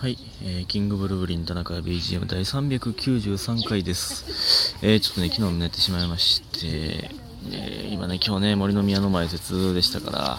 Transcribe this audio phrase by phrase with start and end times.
[0.00, 4.76] はい、えーキングブルーブリン田中 BGM 第393回です。
[4.80, 7.10] えーちょっとね、昨日寝てしまいまして、
[7.50, 10.38] えー今ね、今日ね、森の宮の前説でしたから、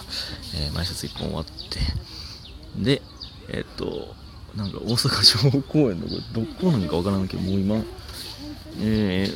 [0.54, 1.78] えー前説1本終わって、
[2.82, 3.02] で、
[3.50, 4.14] えっと、
[4.56, 7.84] なんか大阪城公園のこれどこなんかわからんけど、もう今、
[8.80, 9.28] え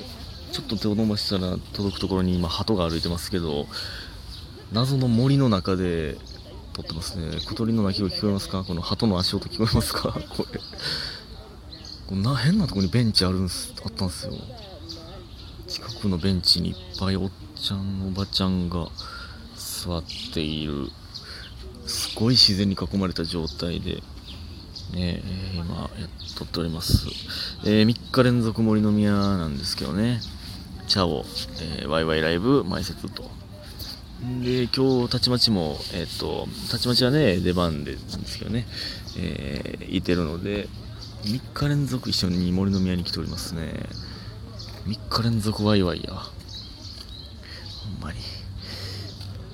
[0.52, 3.66] ちょっと手を伸ばしたら届くところに今、鳩が歩いてますけど、
[4.72, 6.16] 謎の森の中で
[6.74, 7.38] 撮ってますね。
[7.46, 8.64] 小鳥の鳴き声聞こえますか？
[8.64, 10.12] この鳩の足音聞こえますか？
[10.36, 10.60] これ。
[12.08, 14.32] こんな変なとこにベンチあるんすあったんですよ。
[15.66, 18.88] 近くのベンチにいっぱいおっちゃんおばちゃんが
[19.56, 20.88] 座っている
[21.86, 24.02] すごい自然に囲まれた状態で
[24.92, 25.22] ね
[25.54, 25.64] 今
[25.98, 27.06] やっとっております、
[27.64, 30.20] え3日連続森の宮なんですけどね。
[30.86, 31.24] 茶を、
[31.62, 33.30] えーワイワイライブ前説と。
[34.42, 38.66] で今日たちまちもえっ、とたちまちはね出番でですけどね、
[39.18, 40.66] えーいてるので
[41.24, 43.72] 3日連続一緒に森の宮に来ておりますね。
[44.86, 46.14] 3日連続ワイワイや。
[46.14, 46.20] ほ
[47.98, 48.18] んまに。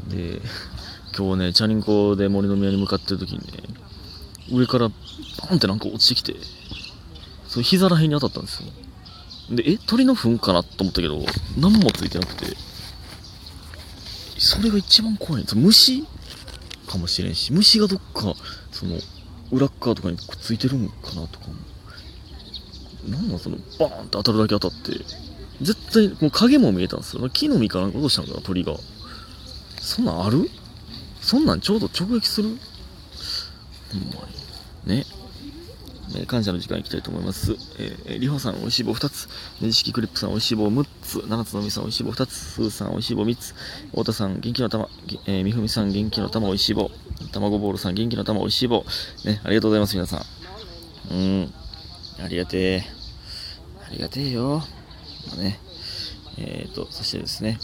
[0.08, 0.40] で
[1.16, 3.62] 今日ねチャリンコで森の宮に向かってる時にね
[4.52, 4.94] 上からバ
[5.52, 6.34] ンってなんか落ちてきて
[7.48, 8.70] それ膝らへんに当たったんですよ。
[9.56, 11.18] でえ鳥の糞かなと思ったけど
[11.58, 12.69] 何もついてなくて。
[14.60, 15.42] それが一番怖い。
[15.42, 16.04] んです虫
[16.86, 18.34] かもしれんし虫がどっか
[18.72, 18.98] その
[19.50, 21.54] 裏側とかにくっついてるんかなとかも。
[23.08, 23.38] なんなん？
[23.38, 24.92] そのバーンって当たるだけ当たって。
[25.62, 27.28] 絶対もう影も見えたんですよ。
[27.30, 28.74] 木の実かなんか落としたのかな鳥が。
[29.80, 30.50] そんなんある？
[31.22, 32.50] そんなんちょうど直撃する？
[33.92, 34.28] ほんま
[34.84, 34.96] に。
[34.98, 35.04] ね。
[36.16, 37.56] え感謝の時間いきたいと思います。
[37.78, 39.28] えー、りほさん、おいしい棒2つ。
[39.60, 41.24] ねじ式クリップさん、おいしい棒6つ。
[41.28, 42.34] 七つのみさん、おいしい棒2つ。
[42.34, 43.54] すーさん、おいしい棒3つ。
[43.90, 44.88] 太田さん、元気の玉。
[45.26, 46.90] えーみふみさん、元気の玉、おいしい棒。
[47.32, 48.84] 卵ボールさん、元気の玉、おいしい棒。
[49.24, 50.24] ね、ありがとうございます、皆さ
[51.10, 51.14] ん。
[51.14, 51.54] うん。
[52.22, 52.84] ありがてえ。
[53.86, 54.62] ありがてえよ。
[55.28, 55.60] まあね。
[56.38, 57.58] えーと、そしてですね。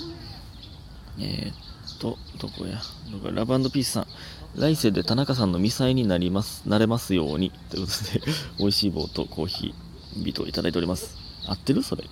[1.18, 2.80] えーと、どこや。
[3.10, 4.06] どこやラブピースさん。
[4.56, 7.50] 来世で田中さんのミサイになります、なれますように。
[7.70, 8.22] ということで、
[8.58, 11.14] 美味しい棒とコーヒー、ビートをいただいております。
[11.46, 11.82] 合ってる？
[11.82, 12.04] それ。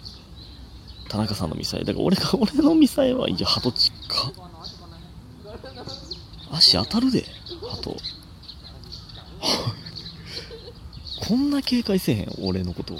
[1.08, 1.84] 田中さんのミサイ。
[1.86, 4.30] だから俺が、 俺のミサイは、いや、鳩ちっか。
[6.50, 7.24] 足当たるで、
[7.62, 7.96] 鳩。
[11.26, 12.98] こんな警戒せえへん、俺のこと。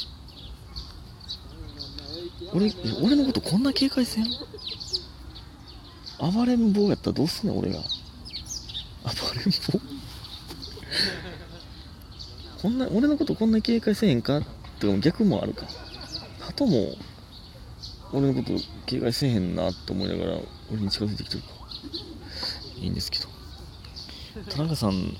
[2.54, 2.72] 俺、
[3.02, 4.26] 俺のことこんな警戒せん？
[6.18, 7.84] 暴れん坊やったらどうすんねん、俺が。
[9.04, 9.80] 暴れん坊
[12.62, 14.40] こんな、俺のことこんな警戒せえへんか？
[14.80, 15.66] とか逆もあるか。
[16.40, 16.94] 鳩も、
[18.12, 20.38] 俺のこと警戒せえへんなと思いながら、
[20.72, 21.48] 俺に近づいてきてるか。
[22.80, 23.28] いいんですけど。
[24.50, 25.14] 田中さん、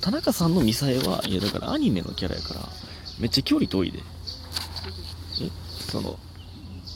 [0.00, 2.60] 田中さんのミサイは、いやだからアニメのキャラやから、
[3.18, 3.98] めっちゃ距離遠いで。
[5.42, 5.50] え、
[5.90, 6.18] その、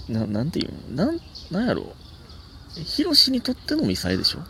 [0.08, 1.20] ななんていうんなん、
[1.50, 1.92] なんやろ？
[2.76, 4.40] ヒロシにとってのミサイでしょ？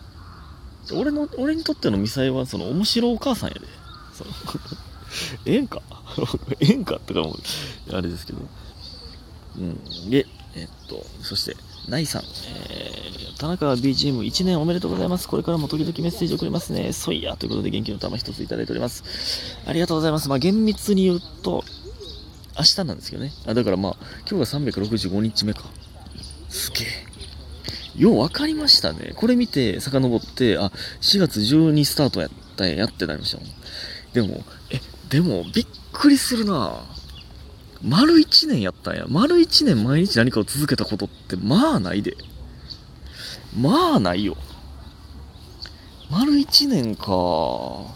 [0.93, 3.61] 俺の、俺にとってのミサイは、その、面白お母さんやで。
[4.12, 4.31] その
[5.47, 5.83] ええんか？
[6.61, 7.37] ええんかとかも、
[7.93, 8.41] あれですけど。
[9.59, 10.11] うん。
[10.11, 11.56] で、えっと、そして、
[11.89, 15.28] ナイさん、えー、田中 BGM1 年おめでとうございます。
[15.28, 16.93] これからも時々メッセージ送りますね。
[16.93, 19.05] そいやということで元気の玉一ついただいております。
[19.67, 20.28] ありがとうございます。
[20.28, 21.65] まあ、厳密に言うと、
[22.56, 23.33] 明日なんですけどね。
[23.47, 23.97] あ、だからまあ、
[24.28, 25.65] 今日が365日目か。
[26.49, 27.03] すげえ。
[27.97, 29.12] よう分かりましたね。
[29.15, 33.49] これ見て、遡って、あ、4月12スタートやったんやってなりましたもん。
[34.12, 36.84] でも、え、でも、びっくりするな
[37.82, 39.05] 丸1年やったんや。
[39.09, 42.16] 丸1年毎日何かを続けたことって、まあないで。
[43.56, 44.37] まあないよ。
[46.11, 47.94] 丸1年か。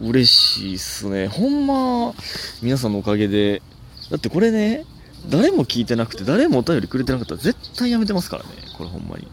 [0.00, 1.28] 嬉しいっすね。
[1.28, 2.14] ほんま、
[2.60, 3.62] 皆さんのおかげで。
[4.10, 4.84] だってこれね、
[5.28, 8.50] 誰も聞いてなくて、誰もお便りくれてなかったら絶対やめてますからね。
[8.76, 9.28] これほんまに。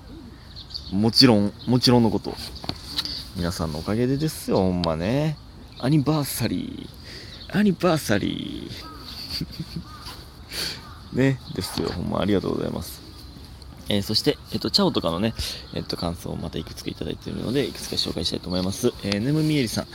[0.92, 2.36] もちろん、もちろんのこと。
[3.36, 5.38] 皆さんのおかげでですよ、ほんまね。
[5.80, 7.58] アニバーサリー。
[7.58, 11.18] アニバーサリー。
[11.18, 11.90] ね、ですよ。
[11.90, 13.02] ほんまありがとうございます。
[13.90, 15.34] えーそして、えっ、と、チャオとかのね、
[15.74, 18.94] えっ、と、感想をまたいくつかいただいているので、いくつか紹介したいと思います。
[19.04, 19.88] えー、ネムミエリさん。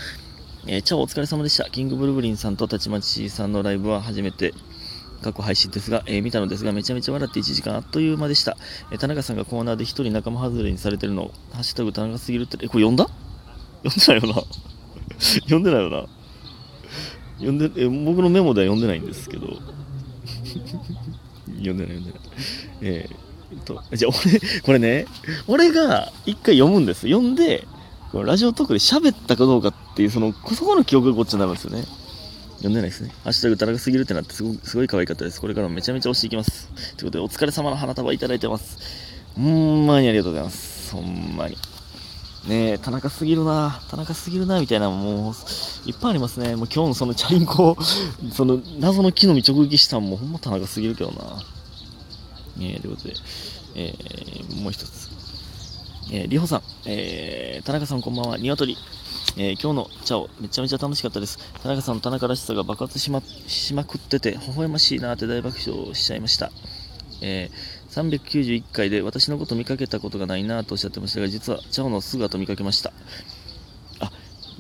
[0.66, 1.70] えー、チャオお疲れ様でした。
[1.70, 4.52] キングブルブリンさんとたちまちさんのライブは初めて
[5.22, 8.56] 過去配信ですが、えー見たのですが、めちゃめちゃ笑って1時間あっという間でした。
[8.90, 13.08] えー田中さんがコーナーで一人仲間外れにされてるの、ハッシュタグ田中すぎるって、え、これ読んだ？
[13.84, 14.42] 読んでないよな。
[15.18, 16.06] 読んでないよな。
[17.36, 19.46] 読んで、え僕のメモでは読んでないんですけど。
[21.58, 22.20] 読んでない読んでない。
[22.82, 25.06] えーえっと、じゃあ俺、これね、
[25.46, 27.08] 俺が一回読むんです。
[27.08, 27.66] 読んで、
[28.12, 31.84] ラジオトークで喋ったかどうかっていう、その、そこの記憶がこっちになるんですよね。
[32.58, 33.10] 読んでないですね。
[33.22, 35.40] ハッシュタグ田中すぎるってなってすごすごい可愛かったです。
[35.40, 36.68] これからもめちゃめちゃ押していきます。
[36.96, 38.78] ということで、お疲れ様の花束いただいてます。
[39.36, 40.92] ほんまにありがとうございます。
[40.92, 41.56] ほんまに。
[42.48, 45.34] ねえ、田中すぎるな、田中すぎるな、みたいな、もう、
[45.88, 46.56] いっぱいありますね。
[46.56, 47.76] もう今日のそのチャリンコ、
[48.32, 51.42] その謎の木の実直撃したんもほんま田中すぎるけどな。
[52.56, 53.14] ねえ、ということで、
[53.74, 55.17] えー、もう一つ。
[56.10, 58.78] えー、りほさん、えー、田中さんこんばんは、ニワトリ。
[59.36, 61.38] えー、今日のチャオ、めちゃめちゃ楽しかったです。
[61.62, 66.50] 田中さんの田中らしさが爆発しましまくってて、微笑ましいなって大爆笑しちゃいました。
[67.20, 72.90] えー、391回で私のこと見かけたことがないなとおっしゃってましたが、実はチャオの姿見かけました。
[74.00, 74.10] あ、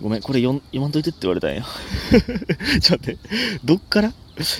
[0.02, 1.64] ごめん、これ読まんといてって言われたんや。
[2.82, 3.18] ちょっと待って、
[3.64, 4.12] どっから？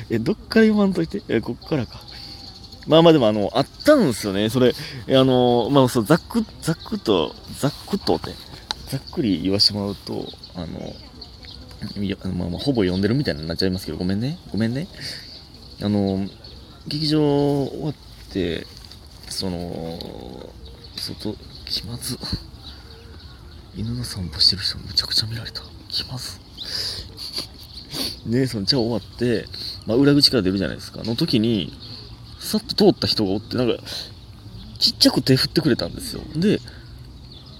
[0.08, 1.22] え、どっから読まんといて？
[1.28, 2.00] え、こっからか。
[2.88, 4.48] まあまあでもあの、あったんですよね。
[4.48, 8.32] それ、あの、まあそう、ざっく、ざっくと、ざっくとって、
[8.88, 10.94] ざっくり言わしてもらうと、あの、
[12.34, 14.38] まあまあ、ほぼ読んでるみたいになっちゃいますけど、ごめんね。
[14.50, 14.88] ごめんね。
[15.82, 16.26] あの、
[16.88, 17.94] 劇場終わっ
[18.32, 18.66] て、
[19.28, 19.98] その、
[20.96, 21.36] 外、
[21.66, 22.18] 気まず。
[23.76, 25.62] 犬の散歩してる人むちゃくちゃ見られた。
[25.88, 26.40] 気まず。
[28.26, 29.46] で、その茶終わって、
[29.86, 31.02] まあ、裏口から出るじゃないですか。
[31.04, 31.72] の時に、
[32.38, 33.82] さっと通った人がおって、なんか、
[34.78, 36.22] ちっちゃく手振ってくれたんですよ。
[36.36, 36.60] で、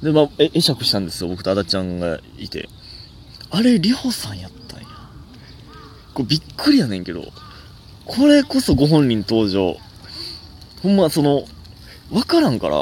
[0.03, 1.29] で、まあ、会釈したんですよ。
[1.29, 2.69] 僕とあだちゃんがいて。
[3.51, 4.87] あれ、りほさんやったんや。
[6.15, 7.25] これびっくりやねんけど、
[8.05, 9.77] これこそご本人登場。
[10.83, 11.45] ほんま、その、
[12.11, 12.77] わからんから、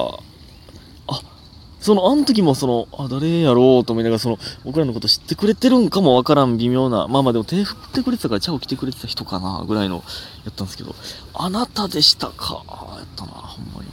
[1.87, 10.03] その、あの時もその、あ、誰やろうと思いながら、その、僕らのこと知ってくれてるんかもわからん微妙な、まあまあでも手振ってくれてたから、チャオ来てくれてた人かな、ぐらいの、
[10.45, 10.97] やったんですけど、
[11.33, 12.65] あなたでしたか、
[12.97, 13.89] やったな、ほんまに。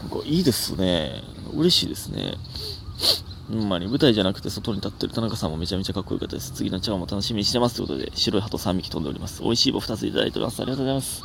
[0.00, 1.22] なんかいいですね。
[1.54, 2.34] 嬉しいですね。
[3.48, 6.50] ほんまに舞台じゃなくて外に立ってる田中さんもめちゃめちゃかっこよかったです。
[6.54, 9.42] 次の茶碗も楽しみにしてますということで、白い鳩3匹飛んでおります。
[9.42, 10.60] 美味しい棒2ついただいております。
[10.60, 11.22] ありがとうございます。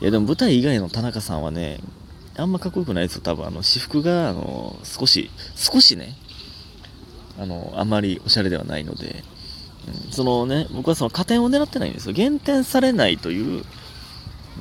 [0.00, 1.78] いや、でも舞台以外の田中さんはね、
[2.36, 3.22] あんまかっこよくないですよ。
[3.22, 6.16] 多分、あの、私服が、あの、少し、少しね、
[7.38, 9.24] あの、あまりおしゃれではないので、
[10.06, 12.12] うん、そのね、僕はその加点を狙ってないんですよ。
[12.12, 13.64] 減点されないという、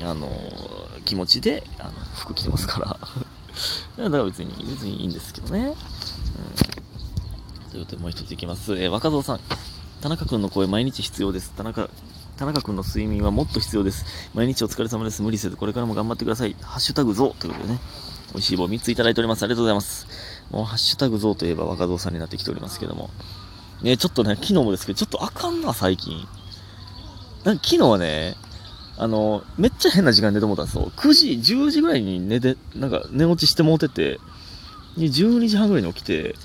[0.01, 0.29] あの、
[1.05, 2.87] 気持ちで、あの、服着てますから
[4.03, 5.73] だから別に、別にいいんですけどね。
[7.65, 7.71] うん。
[7.71, 8.73] ということで、もう一ついきます。
[8.75, 9.39] えー、若造さん。
[10.01, 11.51] 田中君の声、毎日必要です。
[11.57, 11.89] 田中、
[12.39, 14.05] 田中君の睡眠はもっと必要です。
[14.33, 15.21] 毎日お疲れ様です。
[15.21, 16.55] 無理せず、これからも頑張ってください。
[16.61, 17.79] ハッシュタグゾということでね。
[18.31, 19.43] 美味しい棒3ついただいております。
[19.43, 20.07] ありがとうございます。
[20.49, 23.09] もう、ハッシュタグゾといえば若造さんになってきておりますけども。
[23.81, 26.15] ね、ちょっとね、昨日もですけど、ちょっとあかんな、最近。
[27.43, 28.37] なんか昨日はね、
[28.97, 30.93] あの、めっちゃ変な時間寝てもうたんですよ。
[30.95, 34.17] 9時、10時ぐらいに寝て、なんか寝落ちしてもうてて、
[34.97, 36.35] 12時半ぐらいに起きて、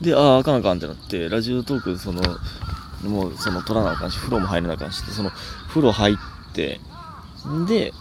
[0.00, 2.22] で、ああ、あかんあかんってなって、ラジオトーク、その、
[3.08, 5.30] もう、その、取らなあかんし、風呂も入らなあかんし、その、
[5.68, 6.16] 風呂入っ
[6.52, 6.80] て、
[7.66, 7.92] で、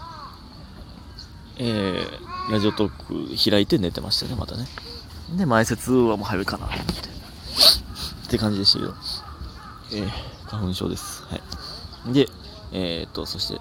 [1.57, 4.67] えー、ラジオトーク開いて寝てましたね、またね。
[5.38, 7.13] で、前説はもう入るかなって。
[8.27, 8.94] って感じでしたけど、
[9.94, 11.23] えー、花粉症です。
[11.23, 12.13] はい。
[12.13, 12.27] で、
[12.71, 13.59] えー、っと、そして、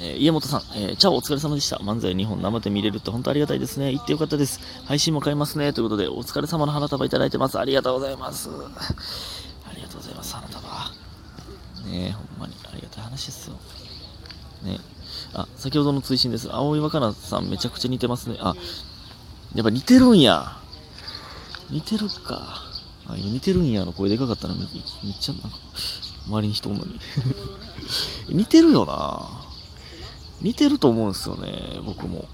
[0.00, 1.76] えー、家元さん、えー、チャオお疲れ様でした。
[1.76, 3.92] 漫才2本生で見れるって本当ありがたいですね。
[3.92, 4.60] 行ってよかったです。
[4.86, 5.72] 配信も買いますね。
[5.72, 7.58] ということで、お疲れ様の花束いただいてます。
[7.58, 8.48] ありがとうございます。
[9.90, 11.90] ありがとうございます、花束。
[11.90, 13.56] ねえ、ほんまにありがたい話ですよ。
[14.62, 14.78] ね
[15.34, 16.48] あ、先ほどの追伸です。
[16.52, 18.36] 青井若菜さんめちゃくちゃ似てますね。
[18.40, 18.54] あ、
[19.54, 20.56] やっぱ似てるんや。
[21.70, 22.62] 似てるか。
[23.06, 24.66] あ、似てるんやの声でかかったらめっ
[25.18, 25.58] ちゃなんか、
[26.26, 27.00] 周りに人おんのに
[28.28, 29.28] 似てるよな
[30.40, 32.28] 似てると思うんですよね僕も、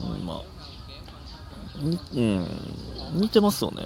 [0.00, 0.42] うん、まあ
[2.14, 2.46] うん
[3.14, 3.82] 似てますよね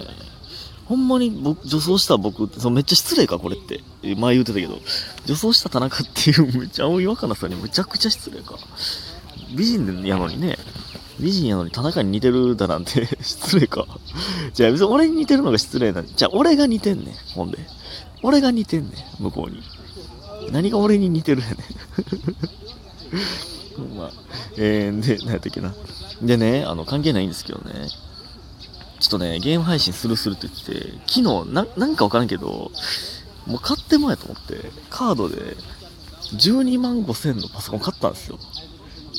[0.87, 4.79] ほんまに僕女装した僕ってそのめっちゃ失礼かこれって前言うてたけど
[5.25, 8.57] 女装した田中っていう めっちゃ青い若菜さんにむちゃくちゃ失礼か
[9.55, 10.57] 美人やのにね
[11.19, 13.85] 美人やのに田中に似てるだなんて 失礼か
[14.53, 17.59] じゃあ別に俺に似てるのが失礼なんじゃあ俺が似てんねんほんで
[18.23, 18.89] 俺が似てんね
[19.19, 19.61] ん、向こうに。
[20.51, 21.55] 何が俺に似てるやね
[23.93, 23.97] ん。
[23.97, 24.11] まあ、
[24.57, 25.73] えー、で、何やったっけな。
[26.21, 27.87] でね、あの、関係ないんですけどね。
[28.99, 32.71] ちょっとね、ゲーム配信するするって言って、昨日、な、なんかわからんけど、
[33.45, 35.55] もう買ってもやと思って、カードで、
[36.33, 38.39] 12万5千のパソコン買ったんですよ。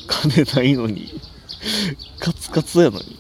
[0.06, 1.20] 金ないのに。
[2.18, 3.18] カツカツやのに。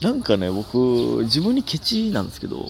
[0.00, 2.66] なんかね、僕、自分にケチなんですけど、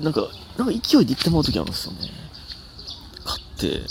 [0.00, 1.98] なんか、なんか勢いで行ってもらう時あるんですよね。
[3.24, 3.82] 買って。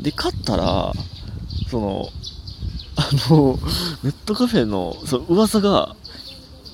[0.00, 0.92] で、買ったら、
[1.70, 2.08] その、
[2.96, 3.58] あの、
[4.02, 5.96] ネットカフェの、その噂が、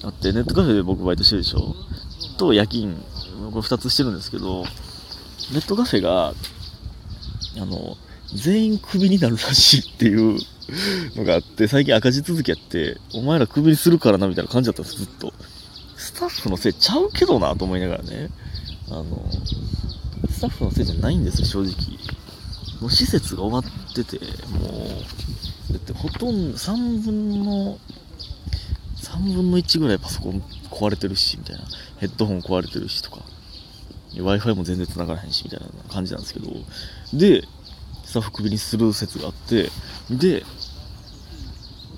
[0.07, 1.75] あってネットカフェで僕バイトしてるでしょ？
[2.39, 4.65] と夜勤これ2つしてるんですけど
[5.53, 7.97] ネットカフェがあの
[8.35, 10.39] 全員クビになるらしいっていう
[11.17, 15.33] のがあって最近赤字続きやってお前らクビにするからなみたいな感じだったんですずっと。
[15.97, 18.29] スタッフのせいちゃうけどなと思いながらね。
[18.91, 19.29] あの
[20.31, 21.99] スタッフのせいじゃないんですよ正直。
[22.81, 24.19] もう施設が終わってて
[24.51, 24.69] も
[25.71, 27.79] うだってほとんど3分の
[29.17, 31.63] 3分の1ぐらいパソコン壊れてるしみたいな。
[31.99, 33.23] ヘッドホン壊れてるしとか。
[34.15, 36.51] w i f i も全然繋がらへんしみたいな感じなんですけど。
[37.15, 37.43] で
[38.05, 39.71] スタッフクビにする説があって。
[40.11, 40.45] で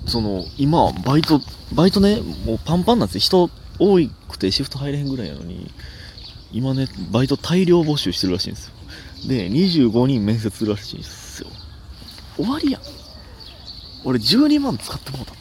[0.06, 1.40] その今バイト
[1.74, 3.20] バイトねもうパンパンなんですよ。
[3.20, 3.98] 人多
[4.28, 5.70] くてシフト入れへんぐらいなのに。
[6.50, 8.74] 今ねバイト大量募集してるらしいんですよ。
[9.26, 11.48] で25人面接するらしいんですよ。
[12.36, 12.82] 終わりやん。
[14.04, 15.34] 俺12万使ってもうた。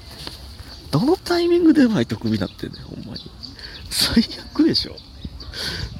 [0.91, 3.19] どのタイミングでバイトクビになってんねんほんまに。
[3.89, 4.95] 最悪でしょ。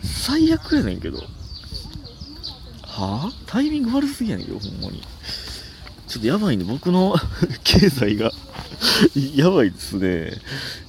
[0.03, 1.19] 最悪やねんけど。
[2.83, 3.31] はあ？
[3.45, 5.01] タイミング悪すぎやねんけどほんまに。
[6.07, 6.63] ちょっとやばいね。
[6.63, 7.15] 僕の
[7.63, 8.31] 経済が
[9.35, 10.01] やばいですね。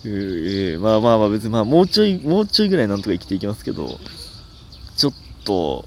[0.04, 3.98] えー、まあまあまあ別にまあもうちょい、もうちょいぐらいなんとか生きていきますけど、
[4.96, 5.14] ちょっ
[5.44, 5.86] と、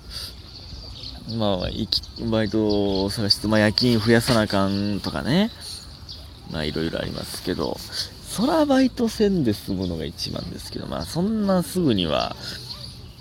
[1.38, 1.60] まあ、
[2.30, 5.51] バイトを探して、まあ夜勤増やさなあかんとかね、
[6.51, 7.77] まあいろいろありますけど、
[8.27, 12.36] そらバイトせんで済むのが一番ですけど、まあそんなすぐには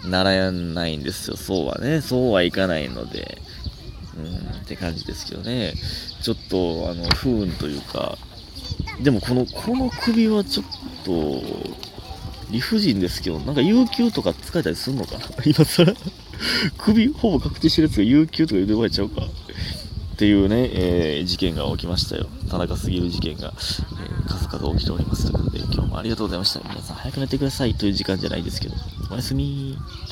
[0.04, 1.36] ならないんですよ。
[1.36, 3.38] そうはね、そうはいかないので、
[4.16, 5.74] うんって感じですけどね。
[6.22, 8.18] ちょっと、あの、不運というか、
[9.02, 10.66] でもこの、この首はちょっ
[11.04, 11.42] と、
[12.50, 15.24] 理不尽ですけど、なんか有給とか使えたりすんのかな？
[15.46, 15.94] 今更？
[16.78, 22.28] 首ほぼ確定してるやつが有給とか言うてばれちゃうかっていうね、えー、事件が起きましたよ。
[22.50, 26.60] 田中すぎる事件が、えー、数々起きておりますということで、今日もありがとうございました。
[26.68, 28.74] 皆さん早く寝てくださいという時間じゃないですけど、
[29.10, 29.78] おやすみ